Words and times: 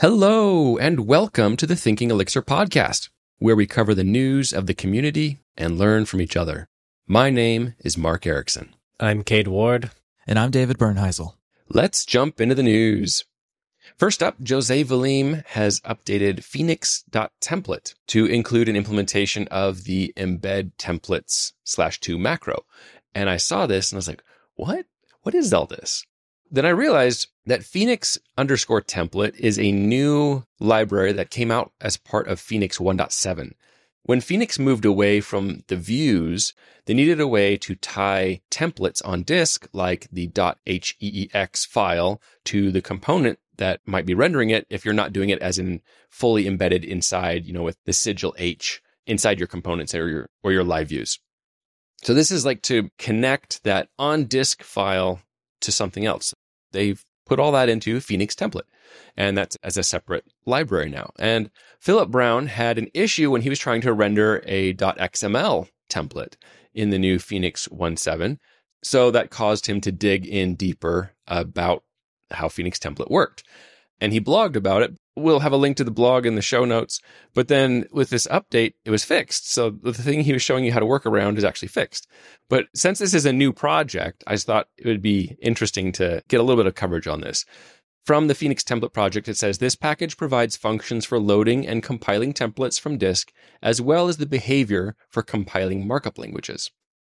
Hello, 0.00 0.78
and 0.78 1.08
welcome 1.08 1.56
to 1.56 1.66
the 1.66 1.74
Thinking 1.74 2.12
Elixir 2.12 2.40
podcast, 2.40 3.08
where 3.38 3.56
we 3.56 3.66
cover 3.66 3.96
the 3.96 4.04
news 4.04 4.52
of 4.52 4.68
the 4.68 4.72
community 4.72 5.40
and 5.56 5.76
learn 5.76 6.04
from 6.04 6.20
each 6.20 6.36
other. 6.36 6.68
My 7.08 7.30
name 7.30 7.74
is 7.80 7.98
Mark 7.98 8.22
Ericksen. 8.22 8.68
I'm 9.00 9.24
Cade 9.24 9.48
Ward. 9.48 9.90
And 10.24 10.38
I'm 10.38 10.52
David 10.52 10.78
Bernheisel. 10.78 11.34
Let's 11.68 12.06
jump 12.06 12.40
into 12.40 12.54
the 12.54 12.62
news. 12.62 13.24
First 13.96 14.22
up, 14.22 14.36
Jose 14.48 14.84
Valim 14.84 15.44
has 15.46 15.80
updated 15.80 16.44
phoenix.template 16.44 17.94
to 18.06 18.24
include 18.24 18.68
an 18.68 18.76
implementation 18.76 19.48
of 19.48 19.82
the 19.82 20.12
embed 20.16 20.74
templates 20.78 21.54
slash 21.64 21.98
two 21.98 22.18
macro. 22.20 22.64
And 23.16 23.28
I 23.28 23.36
saw 23.36 23.66
this 23.66 23.90
and 23.90 23.96
I 23.96 23.98
was 23.98 24.06
like, 24.06 24.22
what? 24.54 24.86
What 25.22 25.34
is 25.34 25.52
all 25.52 25.66
this? 25.66 26.06
Then 26.50 26.64
I 26.64 26.70
realized 26.70 27.28
that 27.46 27.64
Phoenix 27.64 28.18
underscore 28.36 28.80
template 28.80 29.38
is 29.38 29.58
a 29.58 29.72
new 29.72 30.44
library 30.58 31.12
that 31.12 31.30
came 31.30 31.50
out 31.50 31.72
as 31.80 31.96
part 31.96 32.26
of 32.26 32.40
Phoenix 32.40 32.78
1.7. 32.78 33.52
When 34.04 34.22
Phoenix 34.22 34.58
moved 34.58 34.86
away 34.86 35.20
from 35.20 35.64
the 35.66 35.76
views, 35.76 36.54
they 36.86 36.94
needed 36.94 37.20
a 37.20 37.28
way 37.28 37.58
to 37.58 37.74
tie 37.74 38.40
templates 38.50 39.02
on 39.04 39.22
disk, 39.22 39.68
like 39.74 40.08
the 40.10 40.28
.heex 40.28 41.66
file, 41.66 42.20
to 42.44 42.70
the 42.70 42.80
component 42.80 43.38
that 43.58 43.80
might 43.84 44.06
be 44.06 44.14
rendering 44.14 44.48
it 44.48 44.66
if 44.70 44.84
you're 44.84 44.94
not 44.94 45.12
doing 45.12 45.28
it 45.28 45.40
as 45.40 45.58
in 45.58 45.82
fully 46.08 46.46
embedded 46.46 46.84
inside, 46.84 47.44
you 47.44 47.52
know, 47.52 47.62
with 47.62 47.76
the 47.84 47.92
sigil 47.92 48.34
H 48.38 48.80
inside 49.06 49.38
your 49.38 49.48
components 49.48 49.94
or 49.94 50.08
your, 50.08 50.30
or 50.42 50.52
your 50.52 50.64
live 50.64 50.88
views. 50.88 51.18
So 52.02 52.14
this 52.14 52.30
is 52.30 52.46
like 52.46 52.62
to 52.62 52.90
connect 52.98 53.62
that 53.64 53.88
on 53.98 54.24
disk 54.24 54.62
file 54.62 55.20
to 55.60 55.72
something 55.72 56.04
else. 56.04 56.34
They've 56.72 57.02
put 57.26 57.38
all 57.38 57.52
that 57.52 57.68
into 57.68 58.00
Phoenix 58.00 58.34
template. 58.34 58.62
And 59.16 59.36
that's 59.36 59.56
as 59.62 59.76
a 59.76 59.82
separate 59.82 60.24
library 60.46 60.88
now. 60.88 61.12
And 61.18 61.50
Philip 61.80 62.10
Brown 62.10 62.46
had 62.46 62.78
an 62.78 62.88
issue 62.94 63.30
when 63.30 63.42
he 63.42 63.48
was 63.48 63.58
trying 63.58 63.82
to 63.82 63.92
render 63.92 64.42
a 64.46 64.74
.xml 64.74 65.68
template 65.90 66.34
in 66.74 66.90
the 66.90 66.98
new 66.98 67.18
Phoenix 67.18 67.68
1.7. 67.68 68.38
So 68.82 69.10
that 69.10 69.30
caused 69.30 69.66
him 69.66 69.80
to 69.82 69.92
dig 69.92 70.26
in 70.26 70.54
deeper 70.54 71.12
about 71.26 71.82
how 72.30 72.48
Phoenix 72.48 72.78
template 72.78 73.10
worked. 73.10 73.42
And 74.00 74.12
he 74.12 74.20
blogged 74.20 74.56
about 74.56 74.82
it. 74.82 74.94
We'll 75.18 75.40
have 75.40 75.52
a 75.52 75.56
link 75.56 75.76
to 75.76 75.84
the 75.84 75.90
blog 75.90 76.26
in 76.26 76.34
the 76.34 76.42
show 76.42 76.64
notes. 76.64 77.00
But 77.34 77.48
then 77.48 77.86
with 77.92 78.10
this 78.10 78.26
update, 78.28 78.74
it 78.84 78.90
was 78.90 79.04
fixed. 79.04 79.52
So 79.52 79.70
the 79.70 79.92
thing 79.92 80.20
he 80.20 80.32
was 80.32 80.42
showing 80.42 80.64
you 80.64 80.72
how 80.72 80.80
to 80.80 80.86
work 80.86 81.06
around 81.06 81.38
is 81.38 81.44
actually 81.44 81.68
fixed. 81.68 82.06
But 82.48 82.66
since 82.74 82.98
this 82.98 83.14
is 83.14 83.26
a 83.26 83.32
new 83.32 83.52
project, 83.52 84.24
I 84.26 84.36
thought 84.36 84.68
it 84.76 84.86
would 84.86 85.02
be 85.02 85.36
interesting 85.40 85.92
to 85.92 86.22
get 86.28 86.40
a 86.40 86.42
little 86.42 86.62
bit 86.62 86.68
of 86.68 86.74
coverage 86.74 87.06
on 87.06 87.20
this. 87.20 87.44
From 88.06 88.26
the 88.26 88.34
Phoenix 88.34 88.64
template 88.64 88.94
project, 88.94 89.28
it 89.28 89.36
says 89.36 89.58
this 89.58 89.76
package 89.76 90.16
provides 90.16 90.56
functions 90.56 91.04
for 91.04 91.18
loading 91.18 91.66
and 91.66 91.82
compiling 91.82 92.32
templates 92.32 92.80
from 92.80 92.96
disk, 92.96 93.32
as 93.62 93.82
well 93.82 94.08
as 94.08 94.16
the 94.16 94.24
behavior 94.24 94.96
for 95.10 95.22
compiling 95.22 95.86
markup 95.86 96.16
languages 96.16 96.70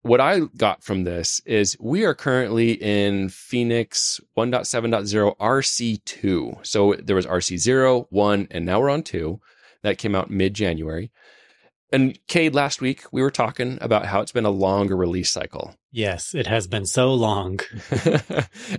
what 0.03 0.21
I 0.21 0.41
got 0.57 0.83
from 0.83 1.05
this 1.05 1.41
is 1.45 1.77
we 1.81 2.05
are 2.05 2.15
currently 2.15 2.73
in 2.73 3.29
Phoenix 3.29 4.21
1.7.0 4.37 5.37
RC2. 5.37 6.67
So 6.67 6.95
there 6.95 7.17
was 7.17 7.27
RC0, 7.27 8.07
1, 8.11 8.49
and 8.51 8.65
now 8.65 8.81
we're 8.81 8.91
on 8.91 9.03
2. 9.03 9.41
That 9.83 9.99
came 9.99 10.15
out 10.15 10.31
mid 10.31 10.55
January. 10.55 11.11
And 11.91 12.19
Cade, 12.27 12.55
last 12.55 12.81
week 12.81 13.05
we 13.13 13.23
were 13.23 13.31
talking 13.31 13.79
about 13.81 14.07
how 14.07 14.21
it's 14.21 14.33
been 14.33 14.45
a 14.45 14.51
longer 14.51 14.97
release 14.97 15.31
cycle. 15.31 15.75
Yes, 15.91 16.35
it 16.35 16.47
has 16.47 16.67
been 16.67 16.85
so 16.85 17.15
long. 17.15 17.61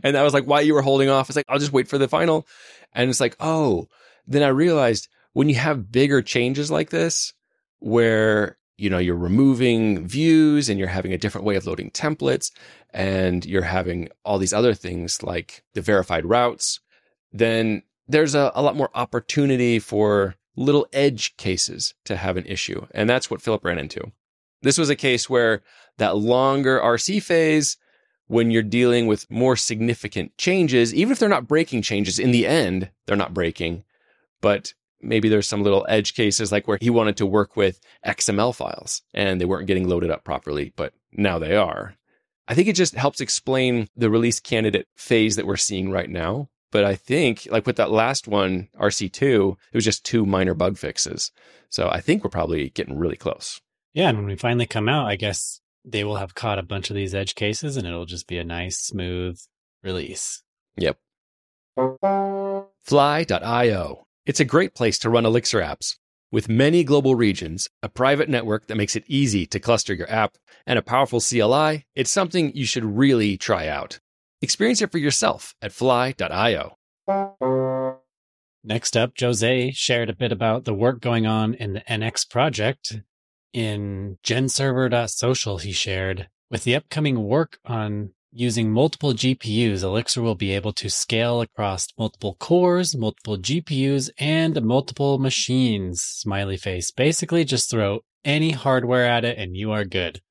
and 0.03 0.15
that 0.15 0.21
was 0.21 0.33
like 0.33 0.45
why 0.45 0.61
you 0.61 0.75
were 0.75 0.83
holding 0.83 1.09
off. 1.09 1.29
It's 1.29 1.35
like, 1.35 1.45
I'll 1.49 1.59
just 1.59 1.73
wait 1.73 1.87
for 1.87 1.97
the 1.97 2.07
final. 2.07 2.47
And 2.93 3.09
it's 3.09 3.19
like, 3.19 3.35
oh, 3.39 3.87
then 4.27 4.43
I 4.43 4.49
realized 4.49 5.07
when 5.33 5.49
you 5.49 5.55
have 5.55 5.91
bigger 5.91 6.21
changes 6.21 6.69
like 6.69 6.91
this, 6.91 7.33
where 7.79 8.58
you 8.79 8.89
know, 8.89 8.97
you're 8.97 9.15
removing 9.15 10.07
views 10.07 10.69
and 10.69 10.79
you're 10.79 10.87
having 10.87 11.13
a 11.13 11.17
different 11.17 11.45
way 11.45 11.55
of 11.55 11.67
loading 11.67 11.91
templates 11.91 12.51
and 12.91 13.45
you're 13.45 13.63
having 13.63 14.09
all 14.23 14.37
these 14.37 14.53
other 14.53 14.73
things 14.73 15.21
like 15.21 15.63
the 15.73 15.81
verified 15.81 16.25
routes, 16.25 16.79
then 17.31 17.83
there's 18.07 18.35
a, 18.35 18.51
a 18.55 18.61
lot 18.61 18.75
more 18.75 18.89
opportunity 18.95 19.79
for 19.79 20.35
little 20.55 20.87
edge 20.93 21.35
cases 21.37 21.93
to 22.05 22.15
have 22.15 22.37
an 22.37 22.45
issue. 22.45 22.85
And 22.91 23.09
that's 23.09 23.29
what 23.29 23.41
Philip 23.41 23.63
ran 23.65 23.77
into. 23.77 24.11
This 24.61 24.77
was 24.77 24.89
a 24.89 24.95
case 24.95 25.29
where 25.29 25.61
that 25.97 26.17
longer 26.17 26.79
RC 26.79 27.21
phase, 27.21 27.77
when 28.27 28.51
you're 28.51 28.63
dealing 28.63 29.07
with 29.07 29.29
more 29.29 29.55
significant 29.55 30.37
changes, 30.37 30.93
even 30.93 31.11
if 31.11 31.19
they're 31.19 31.29
not 31.29 31.47
breaking 31.47 31.81
changes, 31.81 32.19
in 32.19 32.31
the 32.31 32.45
end, 32.45 32.91
they're 33.05 33.17
not 33.17 33.33
breaking. 33.33 33.83
But 34.41 34.73
maybe 35.01 35.29
there's 35.29 35.47
some 35.47 35.63
little 35.63 35.85
edge 35.89 36.13
cases 36.13 36.51
like 36.51 36.67
where 36.67 36.77
he 36.81 36.89
wanted 36.89 37.17
to 37.17 37.25
work 37.25 37.55
with 37.55 37.79
XML 38.05 38.53
files 38.55 39.01
and 39.13 39.39
they 39.39 39.45
weren't 39.45 39.67
getting 39.67 39.87
loaded 39.87 40.11
up 40.11 40.23
properly, 40.23 40.73
but 40.75 40.93
now 41.11 41.39
they 41.39 41.55
are. 41.55 41.95
I 42.47 42.55
think 42.55 42.67
it 42.67 42.75
just 42.75 42.95
helps 42.95 43.21
explain 43.21 43.87
the 43.95 44.09
release 44.09 44.39
candidate 44.39 44.87
phase 44.95 45.35
that 45.35 45.45
we're 45.45 45.57
seeing 45.57 45.91
right 45.91 46.09
now. 46.09 46.49
But 46.71 46.83
I 46.83 46.95
think, 46.95 47.47
like 47.49 47.65
with 47.65 47.77
that 47.77 47.91
last 47.91 48.27
one, 48.27 48.69
RC2, 48.79 49.51
it 49.53 49.75
was 49.75 49.85
just 49.85 50.05
two 50.05 50.25
minor 50.25 50.53
bug 50.53 50.77
fixes. 50.77 51.31
So 51.69 51.89
I 51.89 51.99
think 51.99 52.23
we're 52.23 52.29
probably 52.29 52.69
getting 52.69 52.97
really 52.97 53.15
close. 53.15 53.61
Yeah. 53.93 54.09
And 54.09 54.19
when 54.19 54.27
we 54.27 54.35
finally 54.35 54.67
come 54.67 54.87
out, 54.87 55.07
I 55.07 55.15
guess 55.15 55.61
they 55.83 56.03
will 56.03 56.17
have 56.17 56.35
caught 56.35 56.59
a 56.59 56.63
bunch 56.63 56.89
of 56.89 56.95
these 56.95 57.15
edge 57.15 57.35
cases 57.35 57.77
and 57.77 57.87
it'll 57.87 58.05
just 58.05 58.27
be 58.27 58.37
a 58.37 58.43
nice, 58.43 58.77
smooth 58.77 59.39
release. 59.83 60.43
Yep. 60.77 60.97
Fly.io 62.83 64.07
it's 64.29 64.39
a 64.39 64.45
great 64.45 64.75
place 64.75 64.99
to 64.99 65.09
run 65.09 65.25
Elixir 65.25 65.59
apps. 65.59 65.95
With 66.31 66.47
many 66.47 66.83
global 66.83 67.15
regions, 67.15 67.67
a 67.81 67.89
private 67.89 68.29
network 68.29 68.67
that 68.67 68.77
makes 68.77 68.95
it 68.95 69.03
easy 69.07 69.47
to 69.47 69.59
cluster 69.59 69.91
your 69.91 70.07
app, 70.07 70.37
and 70.67 70.77
a 70.77 70.83
powerful 70.83 71.19
CLI, 71.19 71.87
it's 71.95 72.11
something 72.11 72.55
you 72.55 72.65
should 72.65 72.85
really 72.85 73.37
try 73.37 73.67
out. 73.67 73.99
Experience 74.39 74.83
it 74.83 74.91
for 74.91 74.99
yourself 74.99 75.55
at 75.63 75.71
fly.io. 75.71 76.77
Next 78.63 78.95
up, 78.95 79.13
Jose 79.19 79.71
shared 79.71 80.11
a 80.11 80.15
bit 80.15 80.31
about 80.31 80.65
the 80.65 80.75
work 80.75 81.01
going 81.01 81.25
on 81.25 81.55
in 81.55 81.73
the 81.73 81.81
NX 81.81 82.29
project. 82.29 83.01
In 83.51 84.19
genserver.social, 84.23 85.57
he 85.57 85.71
shared, 85.71 86.29
with 86.51 86.65
the 86.65 86.75
upcoming 86.75 87.23
work 87.23 87.57
on 87.65 88.11
Using 88.31 88.71
multiple 88.71 89.13
GPUs, 89.13 89.81
Elixir 89.81 90.21
will 90.21 90.35
be 90.35 90.51
able 90.51 90.71
to 90.73 90.89
scale 90.89 91.41
across 91.41 91.87
multiple 91.97 92.35
cores, 92.39 92.95
multiple 92.95 93.37
GPUs, 93.37 94.11
and 94.19 94.61
multiple 94.61 95.17
machines. 95.17 96.01
Smiley 96.01 96.57
face. 96.57 96.91
Basically, 96.91 97.43
just 97.43 97.71
throw 97.71 98.01
any 98.23 98.51
hardware 98.51 99.05
at 99.05 99.25
it 99.25 99.39
and 99.39 99.57
you 99.57 99.71
are 99.71 99.83
good. 99.83 100.21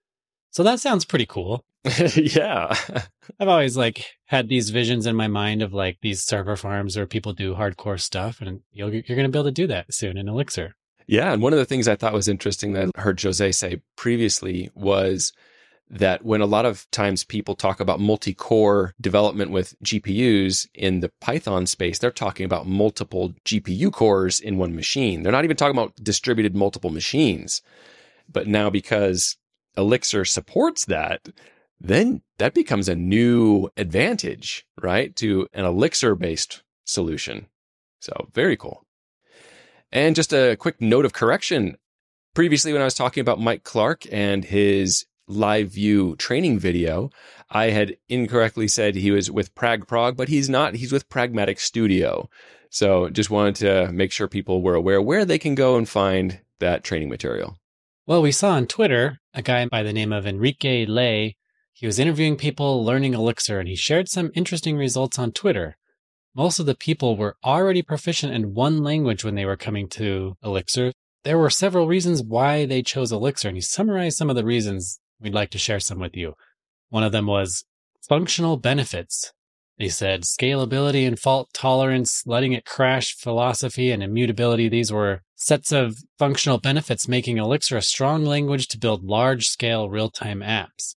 So 0.51 0.63
that 0.63 0.79
sounds 0.79 1.05
pretty 1.05 1.27
cool. 1.27 1.65
yeah. 2.15 2.75
I've 3.41 3.49
always 3.49 3.77
like 3.77 4.05
had 4.27 4.49
these 4.49 4.71
visions 4.71 5.07
in 5.07 5.17
my 5.17 5.29
mind 5.29 5.63
of 5.63 5.73
like 5.73 5.99
these 6.01 6.23
server 6.23 6.57
farms 6.57 6.97
where 6.97 7.07
people 7.07 7.33
do 7.33 7.55
hardcore 7.55 8.01
stuff 8.01 8.41
and 8.41 8.61
you're 8.71 8.91
going 8.91 9.03
to 9.03 9.29
be 9.29 9.39
able 9.39 9.45
to 9.45 9.51
do 9.51 9.67
that 9.67 9.93
soon 9.93 10.17
in 10.17 10.29
Elixir. 10.29 10.75
Yeah. 11.07 11.33
And 11.33 11.43
one 11.43 11.53
of 11.53 11.59
the 11.59 11.65
things 11.65 11.89
I 11.89 11.97
thought 11.97 12.13
was 12.13 12.29
interesting 12.29 12.75
that 12.75 12.91
I 12.95 13.01
heard 13.01 13.21
Jose 13.21 13.53
say 13.53 13.81
previously 13.97 14.71
was 14.75 15.33
that 15.91 16.25
when 16.25 16.41
a 16.41 16.47
lot 16.47 16.67
of 16.67 16.91
times 16.91 17.25
people 17.25 17.55
talk 17.55 17.81
about 17.81 18.01
multi-core 18.01 18.95
development 19.01 19.51
with 19.51 19.75
GPUs 19.83 20.69
in 20.75 21.01
the 21.01 21.11
Python 21.21 21.67
space, 21.67 21.99
they're 21.99 22.11
talking 22.11 22.45
about 22.45 22.67
multiple 22.67 23.35
GPU 23.45 23.93
cores 23.93 24.41
in 24.41 24.59
one 24.59 24.75
machine. 24.75 25.23
They're 25.23 25.33
not 25.33 25.45
even 25.45 25.57
talking 25.57 25.77
about 25.77 25.97
distributed 25.97 26.55
multiple 26.55 26.91
machines. 26.91 27.63
But 28.29 28.47
now 28.47 28.69
because 28.69 29.37
Elixir 29.77 30.25
supports 30.25 30.85
that, 30.87 31.29
then 31.81 32.23
that 32.39 32.55
becomes 32.55 32.89
a 32.89 32.95
new 32.95 33.71
advantage, 33.77 34.67
right? 34.81 35.15
To 35.17 35.49
an 35.55 35.65
Elixir 35.65 36.15
based 36.15 36.63
solution. 36.85 37.47
So 38.01 38.29
very 38.35 38.57
cool. 38.57 38.85
And 39.91 40.15
just 40.15 40.35
a 40.35 40.57
quick 40.57 40.81
note 40.81 41.05
of 41.05 41.13
correction. 41.13 41.79
Previously, 42.35 42.73
when 42.73 42.83
I 42.83 42.85
was 42.85 42.95
talking 42.95 43.23
about 43.23 43.41
Mike 43.41 43.65
Clark 43.65 44.05
and 44.13 44.45
his 44.45 45.07
live 45.29 45.71
view 45.71 46.17
training 46.17 46.59
video, 46.59 47.11
I 47.51 47.67
had 47.67 47.97
incorrectly 48.09 48.69
said 48.69 48.95
he 48.95 49.11
was 49.11 49.31
with 49.31 49.55
PragProg, 49.55 50.17
but 50.17 50.29
he's 50.29 50.49
not. 50.49 50.75
He's 50.75 50.93
with 50.93 51.09
Pragmatic 51.09 51.61
Studio. 51.61 52.29
So 52.71 53.09
just 53.09 53.31
wanted 53.31 53.55
to 53.57 53.93
make 53.93 54.13
sure 54.13 54.29
people 54.29 54.63
were 54.63 54.75
aware 54.75 55.01
where 55.01 55.25
they 55.25 55.39
can 55.39 55.55
go 55.55 55.77
and 55.77 55.89
find 55.89 56.41
that 56.59 56.85
training 56.85 57.09
material. 57.09 57.59
Well, 58.07 58.23
we 58.23 58.33
saw 58.33 58.53
on 58.53 58.67
Twitter 58.67 59.21
a 59.35 59.43
guy 59.43 59.67
by 59.67 59.83
the 59.83 59.93
name 59.93 60.13
of 60.13 60.27
Enrique 60.27 60.87
Lay. 60.87 61.37
He 61.73 61.87
was 61.87 61.99
interviewing 61.99 62.37
people 62.37 62.85
learning 62.85 63.15
Elixir 63.15 63.61
and 63.61 63.69
he 63.69 63.77
shared 63.77 64.09
some 64.09 64.33
interesting 64.35 64.77
results 64.77 65.19
on 65.19 65.33
Twitter. 65.33 65.77
Most 66.35 66.59
of 66.59 66.67
the 66.67 66.75
people 66.75 67.17
were 67.17 67.37
already 67.45 67.83
proficient 67.83 68.33
in 68.33 68.55
one 68.55 68.83
language 68.83 69.25
when 69.25 69.35
they 69.35 69.45
were 69.45 69.57
coming 69.57 69.89
to 69.91 70.37
Elixir. 70.43 70.93
There 71.25 71.39
were 71.39 71.51
several 71.51 71.89
reasons 71.89 72.23
why 72.23 72.65
they 72.65 72.83
chose 72.83 73.11
Elixir, 73.11 73.49
and 73.49 73.57
he 73.57 73.61
summarized 73.61 74.17
some 74.17 74.31
of 74.31 74.37
the 74.37 74.45
reasons 74.45 75.01
we'd 75.21 75.35
like 75.35 75.51
to 75.51 75.59
share 75.59 75.81
some 75.81 75.99
with 75.99 76.17
you. 76.17 76.35
One 76.91 77.03
of 77.03 77.13
them 77.13 77.27
was 77.27 77.65
functional 78.09 78.57
benefits. 78.57 79.33
They 79.79 79.89
said 79.89 80.23
scalability 80.23 81.07
and 81.07 81.19
fault 81.19 81.51
tolerance, 81.53 82.25
letting 82.27 82.53
it 82.53 82.65
crash 82.65 83.15
philosophy, 83.15 83.93
and 83.93 84.03
immutability. 84.03 84.69
These 84.69 84.93
were 84.93 85.23
sets 85.37 85.71
of 85.71 85.99
functional 86.19 86.59
benefits, 86.59 87.07
making 87.07 87.39
Elixir 87.39 87.77
a 87.77 87.83
strong 87.83 88.25
language 88.25 88.67
to 88.69 88.79
build 88.79 89.05
large 89.05 89.49
scale 89.49 89.89
real 89.89 90.11
time 90.11 90.41
apps. 90.41 90.97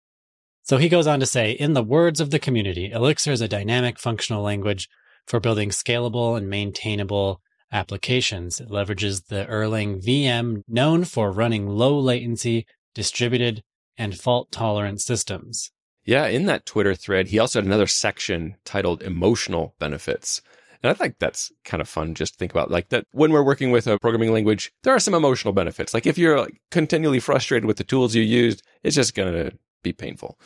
So 0.63 0.77
he 0.77 0.89
goes 0.89 1.05
on 1.05 1.19
to 1.19 1.25
say, 1.25 1.51
in 1.51 1.73
the 1.73 1.83
words 1.83 2.19
of 2.19 2.31
the 2.31 2.39
community, 2.39 2.91
Elixir 2.91 3.31
is 3.31 3.41
a 3.41 3.47
dynamic 3.47 3.99
functional 3.99 4.41
language 4.41 4.89
for 5.27 5.39
building 5.39 5.69
scalable 5.69 6.35
and 6.35 6.49
maintainable 6.49 7.41
applications. 7.71 8.59
It 8.59 8.69
leverages 8.69 9.27
the 9.27 9.45
Erlang 9.45 10.03
VM 10.03 10.63
known 10.67 11.03
for 11.03 11.31
running 11.31 11.67
low 11.67 11.97
latency, 11.99 12.65
distributed, 12.95 13.63
and 13.97 14.17
fault 14.17 14.51
tolerant 14.51 15.01
systems. 15.01 15.71
Yeah, 16.03 16.25
in 16.25 16.45
that 16.47 16.65
Twitter 16.65 16.95
thread, 16.95 17.27
he 17.27 17.39
also 17.39 17.59
had 17.59 17.65
another 17.65 17.87
section 17.87 18.55
titled 18.65 19.03
emotional 19.03 19.75
benefits. 19.79 20.41
And 20.83 20.89
I 20.89 20.93
think 20.95 21.19
that's 21.19 21.51
kind 21.63 21.79
of 21.79 21.87
fun 21.87 22.15
just 22.15 22.33
to 22.33 22.37
think 22.39 22.51
about 22.51 22.71
like 22.71 22.89
that 22.89 23.05
when 23.11 23.31
we're 23.31 23.43
working 23.43 23.71
with 23.71 23.85
a 23.85 23.99
programming 23.99 24.33
language, 24.33 24.71
there 24.83 24.95
are 24.95 24.99
some 24.99 25.13
emotional 25.13 25.53
benefits. 25.53 25.93
Like 25.93 26.07
if 26.07 26.17
you're 26.17 26.39
like, 26.39 26.59
continually 26.71 27.19
frustrated 27.19 27.65
with 27.65 27.77
the 27.77 27.83
tools 27.83 28.15
you 28.15 28.23
used, 28.23 28.63
it's 28.81 28.95
just 28.95 29.13
going 29.13 29.31
to 29.31 29.55
be 29.83 29.93
painful 29.93 30.39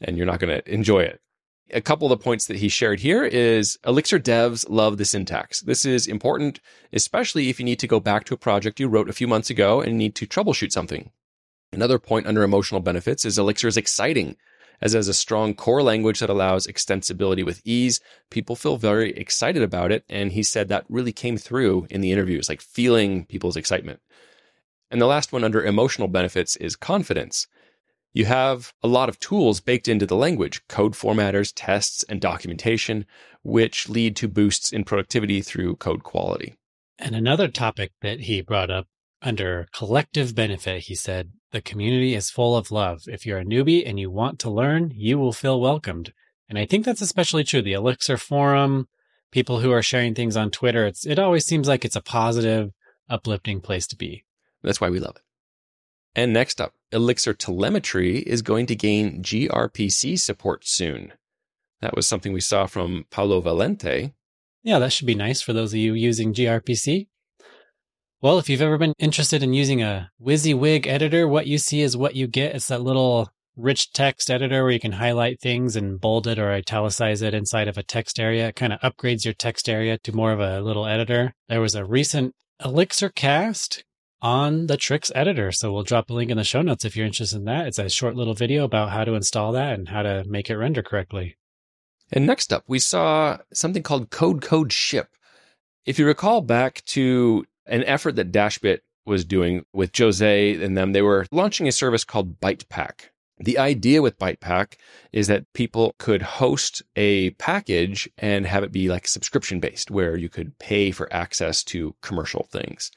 and 0.00 0.16
you're 0.16 0.26
not 0.26 0.40
going 0.40 0.56
to 0.56 0.72
enjoy 0.72 1.00
it. 1.00 1.20
A 1.74 1.80
couple 1.80 2.10
of 2.10 2.18
the 2.18 2.22
points 2.22 2.46
that 2.46 2.58
he 2.58 2.68
shared 2.68 3.00
here 3.00 3.24
is 3.24 3.78
Elixir 3.86 4.18
devs 4.18 4.66
love 4.68 4.98
the 4.98 5.04
syntax. 5.04 5.60
This 5.62 5.84
is 5.84 6.06
important, 6.06 6.60
especially 6.92 7.48
if 7.48 7.58
you 7.58 7.64
need 7.64 7.78
to 7.78 7.86
go 7.86 8.00
back 8.00 8.24
to 8.24 8.34
a 8.34 8.38
project 8.38 8.80
you 8.80 8.88
wrote 8.88 9.08
a 9.08 9.14
few 9.14 9.26
months 9.26 9.48
ago 9.48 9.80
and 9.80 9.96
need 9.96 10.14
to 10.16 10.26
troubleshoot 10.26 10.72
something. 10.72 11.10
Another 11.72 11.98
point 11.98 12.26
under 12.26 12.42
emotional 12.42 12.80
benefits 12.80 13.24
is 13.24 13.38
Elixir 13.38 13.68
is 13.68 13.76
exciting 13.76 14.36
as 14.82 14.94
it 14.94 14.98
has 14.98 15.08
a 15.08 15.14
strong 15.14 15.54
core 15.54 15.82
language 15.82 16.20
that 16.20 16.28
allows 16.28 16.66
extensibility 16.66 17.44
with 17.44 17.62
ease. 17.64 18.00
People 18.30 18.56
feel 18.56 18.76
very 18.76 19.12
excited 19.12 19.62
about 19.62 19.92
it. 19.92 20.04
And 20.10 20.32
he 20.32 20.42
said 20.42 20.68
that 20.68 20.84
really 20.88 21.12
came 21.12 21.38
through 21.38 21.86
in 21.88 22.00
the 22.00 22.12
interviews, 22.12 22.48
like 22.48 22.60
feeling 22.60 23.24
people's 23.24 23.56
excitement. 23.56 24.00
And 24.90 25.00
the 25.00 25.06
last 25.06 25.32
one 25.32 25.44
under 25.44 25.64
emotional 25.64 26.08
benefits 26.08 26.56
is 26.56 26.76
confidence. 26.76 27.46
You 28.12 28.26
have 28.26 28.74
a 28.82 28.88
lot 28.88 29.08
of 29.08 29.18
tools 29.18 29.60
baked 29.60 29.88
into 29.88 30.04
the 30.04 30.16
language, 30.16 30.62
code 30.68 30.92
formatters, 30.92 31.52
tests, 31.54 32.02
and 32.10 32.20
documentation, 32.20 33.06
which 33.42 33.88
lead 33.88 34.16
to 34.16 34.28
boosts 34.28 34.70
in 34.70 34.84
productivity 34.84 35.40
through 35.40 35.76
code 35.76 36.02
quality. 36.02 36.56
And 36.98 37.16
another 37.16 37.48
topic 37.48 37.92
that 38.02 38.20
he 38.20 38.42
brought 38.42 38.70
up 38.70 38.86
under 39.22 39.68
collective 39.72 40.34
benefit, 40.34 40.82
he 40.82 40.94
said, 40.94 41.32
the 41.52 41.62
community 41.62 42.14
is 42.14 42.30
full 42.30 42.56
of 42.56 42.70
love. 42.70 43.02
If 43.06 43.24
you're 43.24 43.38
a 43.38 43.44
newbie 43.44 43.88
and 43.88 44.00
you 44.00 44.10
want 44.10 44.38
to 44.40 44.50
learn, 44.50 44.92
you 44.94 45.18
will 45.18 45.32
feel 45.32 45.60
welcomed. 45.60 46.12
And 46.48 46.58
I 46.58 46.66
think 46.66 46.84
that's 46.84 47.00
especially 47.00 47.44
true. 47.44 47.62
The 47.62 47.74
Elixir 47.74 48.16
forum, 48.16 48.88
people 49.30 49.60
who 49.60 49.70
are 49.70 49.82
sharing 49.82 50.14
things 50.14 50.36
on 50.36 50.50
Twitter, 50.50 50.86
it's, 50.86 51.06
it 51.06 51.18
always 51.18 51.46
seems 51.46 51.68
like 51.68 51.84
it's 51.84 51.96
a 51.96 52.02
positive, 52.02 52.72
uplifting 53.08 53.60
place 53.60 53.86
to 53.88 53.96
be. 53.96 54.24
That's 54.62 54.80
why 54.80 54.90
we 54.90 54.98
love 54.98 55.16
it. 55.16 55.22
And 56.14 56.32
next 56.32 56.60
up, 56.60 56.74
Elixir 56.90 57.32
Telemetry 57.32 58.18
is 58.18 58.42
going 58.42 58.66
to 58.66 58.76
gain 58.76 59.22
gRPC 59.22 60.18
support 60.18 60.66
soon. 60.66 61.12
That 61.80 61.96
was 61.96 62.06
something 62.06 62.32
we 62.32 62.40
saw 62.40 62.66
from 62.66 63.06
Paulo 63.10 63.40
Valente. 63.40 64.12
Yeah, 64.62 64.78
that 64.78 64.92
should 64.92 65.06
be 65.06 65.14
nice 65.14 65.40
for 65.40 65.52
those 65.52 65.72
of 65.72 65.78
you 65.78 65.94
using 65.94 66.32
gRPC. 66.32 67.08
Well, 68.22 68.38
if 68.38 68.48
you've 68.48 68.62
ever 68.62 68.78
been 68.78 68.94
interested 69.00 69.42
in 69.42 69.52
using 69.52 69.82
a 69.82 70.12
WYSIWYG 70.24 70.86
editor, 70.86 71.26
what 71.26 71.48
you 71.48 71.58
see 71.58 71.80
is 71.80 71.96
what 71.96 72.14
you 72.14 72.28
get. 72.28 72.54
It's 72.54 72.68
that 72.68 72.80
little 72.80 73.28
rich 73.56 73.92
text 73.92 74.30
editor 74.30 74.62
where 74.62 74.70
you 74.70 74.78
can 74.78 74.92
highlight 74.92 75.40
things 75.40 75.74
and 75.74 76.00
bold 76.00 76.28
it 76.28 76.38
or 76.38 76.52
italicize 76.52 77.20
it 77.20 77.34
inside 77.34 77.66
of 77.66 77.76
a 77.76 77.82
text 77.82 78.20
area. 78.20 78.46
It 78.46 78.54
kind 78.54 78.72
of 78.72 78.78
upgrades 78.78 79.24
your 79.24 79.34
text 79.34 79.68
area 79.68 79.98
to 79.98 80.14
more 80.14 80.30
of 80.30 80.38
a 80.38 80.60
little 80.60 80.86
editor. 80.86 81.34
There 81.48 81.60
was 81.60 81.74
a 81.74 81.84
recent 81.84 82.36
Elixir 82.64 83.08
cast 83.08 83.82
on 84.20 84.68
the 84.68 84.76
Trix 84.76 85.10
editor. 85.16 85.50
So 85.50 85.72
we'll 85.72 85.82
drop 85.82 86.08
a 86.08 86.14
link 86.14 86.30
in 86.30 86.36
the 86.36 86.44
show 86.44 86.62
notes 86.62 86.84
if 86.84 86.96
you're 86.96 87.06
interested 87.06 87.38
in 87.38 87.44
that. 87.46 87.66
It's 87.66 87.80
a 87.80 87.90
short 87.90 88.14
little 88.14 88.34
video 88.34 88.62
about 88.62 88.90
how 88.90 89.02
to 89.02 89.14
install 89.14 89.50
that 89.50 89.74
and 89.74 89.88
how 89.88 90.02
to 90.02 90.22
make 90.28 90.48
it 90.48 90.56
render 90.56 90.84
correctly. 90.84 91.38
And 92.12 92.24
next 92.24 92.52
up, 92.52 92.62
we 92.68 92.78
saw 92.78 93.38
something 93.52 93.82
called 93.82 94.10
Code 94.10 94.42
Code 94.42 94.72
Ship. 94.72 95.08
If 95.84 95.98
you 95.98 96.06
recall 96.06 96.40
back 96.40 96.84
to 96.84 97.44
an 97.66 97.84
effort 97.84 98.16
that 98.16 98.32
Dashbit 98.32 98.80
was 99.04 99.24
doing 99.24 99.64
with 99.72 99.96
Jose 99.96 100.62
and 100.62 100.76
them. 100.76 100.92
They 100.92 101.02
were 101.02 101.26
launching 101.32 101.66
a 101.68 101.72
service 101.72 102.04
called 102.04 102.40
BytePack. 102.40 103.08
The 103.38 103.58
idea 103.58 104.02
with 104.02 104.18
BytePack 104.18 104.74
is 105.12 105.26
that 105.26 105.52
people 105.52 105.94
could 105.98 106.22
host 106.22 106.82
a 106.94 107.30
package 107.30 108.08
and 108.18 108.46
have 108.46 108.62
it 108.62 108.70
be 108.70 108.88
like 108.88 109.08
subscription 109.08 109.58
based, 109.58 109.90
where 109.90 110.16
you 110.16 110.28
could 110.28 110.58
pay 110.58 110.92
for 110.92 111.12
access 111.12 111.64
to 111.64 111.94
commercial 112.02 112.46
things. 112.52 112.92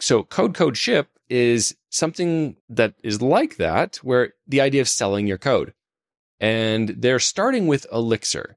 So 0.00 0.22
Code 0.22 0.54
Code 0.54 0.76
Ship 0.76 1.08
is 1.28 1.76
something 1.90 2.56
that 2.68 2.94
is 3.02 3.20
like 3.20 3.56
that, 3.56 3.96
where 3.96 4.32
the 4.46 4.60
idea 4.60 4.80
of 4.80 4.88
selling 4.88 5.26
your 5.26 5.38
code. 5.38 5.74
And 6.40 6.90
they're 6.90 7.18
starting 7.18 7.66
with 7.66 7.86
Elixir 7.92 8.56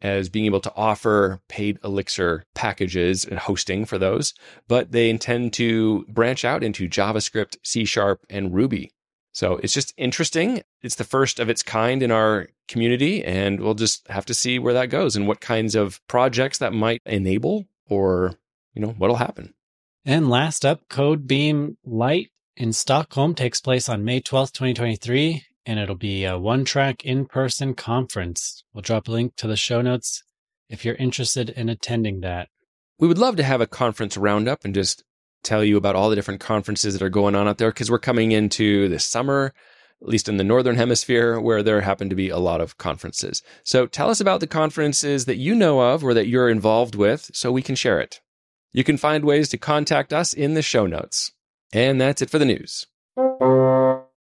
as 0.00 0.28
being 0.28 0.46
able 0.46 0.60
to 0.60 0.72
offer 0.76 1.40
paid 1.48 1.78
Elixir 1.82 2.44
packages 2.54 3.24
and 3.24 3.38
hosting 3.38 3.84
for 3.84 3.98
those, 3.98 4.34
but 4.68 4.92
they 4.92 5.10
intend 5.10 5.52
to 5.54 6.04
branch 6.08 6.44
out 6.44 6.62
into 6.62 6.88
JavaScript, 6.88 7.56
C 7.64 7.84
Sharp, 7.84 8.24
and 8.30 8.54
Ruby. 8.54 8.92
So 9.32 9.56
it's 9.62 9.74
just 9.74 9.94
interesting. 9.96 10.62
It's 10.82 10.96
the 10.96 11.04
first 11.04 11.38
of 11.38 11.48
its 11.48 11.62
kind 11.62 12.02
in 12.02 12.10
our 12.10 12.48
community, 12.66 13.24
and 13.24 13.60
we'll 13.60 13.74
just 13.74 14.06
have 14.08 14.26
to 14.26 14.34
see 14.34 14.58
where 14.58 14.74
that 14.74 14.90
goes 14.90 15.16
and 15.16 15.28
what 15.28 15.40
kinds 15.40 15.74
of 15.74 16.00
projects 16.08 16.58
that 16.58 16.72
might 16.72 17.02
enable 17.06 17.66
or, 17.88 18.34
you 18.74 18.82
know, 18.82 18.94
what'll 18.98 19.16
happen. 19.16 19.54
And 20.04 20.30
last 20.30 20.64
up, 20.64 20.88
Codebeam 20.88 21.76
Lite 21.84 22.30
in 22.56 22.72
Stockholm 22.72 23.34
takes 23.34 23.60
place 23.60 23.88
on 23.88 24.04
May 24.04 24.20
12th, 24.20 24.52
2023 24.52 25.44
and 25.68 25.78
it'll 25.78 25.94
be 25.94 26.24
a 26.24 26.38
one 26.38 26.64
track 26.64 27.04
in 27.04 27.26
person 27.26 27.74
conference. 27.74 28.64
We'll 28.72 28.80
drop 28.80 29.06
a 29.06 29.12
link 29.12 29.36
to 29.36 29.46
the 29.46 29.54
show 29.54 29.82
notes 29.82 30.24
if 30.70 30.82
you're 30.82 30.94
interested 30.94 31.50
in 31.50 31.68
attending 31.68 32.20
that. 32.22 32.48
We 32.98 33.06
would 33.06 33.18
love 33.18 33.36
to 33.36 33.42
have 33.42 33.60
a 33.60 33.66
conference 33.66 34.16
roundup 34.16 34.64
and 34.64 34.74
just 34.74 35.04
tell 35.44 35.62
you 35.62 35.76
about 35.76 35.94
all 35.94 36.08
the 36.08 36.16
different 36.16 36.40
conferences 36.40 36.94
that 36.94 37.04
are 37.04 37.10
going 37.10 37.34
on 37.34 37.46
out 37.46 37.58
there 37.58 37.70
because 37.70 37.90
we're 37.90 37.98
coming 37.98 38.32
into 38.32 38.88
the 38.88 38.98
summer, 38.98 39.52
at 40.00 40.08
least 40.08 40.26
in 40.26 40.38
the 40.38 40.42
Northern 40.42 40.76
Hemisphere, 40.76 41.38
where 41.38 41.62
there 41.62 41.82
happen 41.82 42.08
to 42.08 42.16
be 42.16 42.30
a 42.30 42.38
lot 42.38 42.62
of 42.62 42.78
conferences. 42.78 43.42
So 43.62 43.86
tell 43.86 44.08
us 44.08 44.22
about 44.22 44.40
the 44.40 44.46
conferences 44.46 45.26
that 45.26 45.36
you 45.36 45.54
know 45.54 45.80
of 45.80 46.02
or 46.02 46.14
that 46.14 46.28
you're 46.28 46.48
involved 46.48 46.94
with 46.94 47.30
so 47.34 47.52
we 47.52 47.62
can 47.62 47.74
share 47.74 48.00
it. 48.00 48.22
You 48.72 48.84
can 48.84 48.96
find 48.96 49.22
ways 49.22 49.50
to 49.50 49.58
contact 49.58 50.14
us 50.14 50.32
in 50.32 50.54
the 50.54 50.62
show 50.62 50.86
notes. 50.86 51.30
And 51.74 52.00
that's 52.00 52.22
it 52.22 52.30
for 52.30 52.38
the 52.38 52.46
news. 52.46 52.86